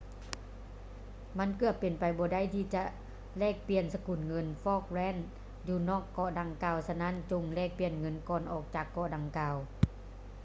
[1.37, 2.83] ມັນເກືອບເປັນໄປບໍ່ໄດ້ທີ່ຈະ
[3.39, 9.55] ແລກປ່ຽນສະກຸນເງິນ ຟອກແລນສ໌ falklands ຢູ່ນອກເກາະດັ່ງກ່າວ ສະນັ້ນຈົ່ງແລກປ່ຽນເງິນກ່ອນອອກຈາກເກາະດັ່ງກ່າວ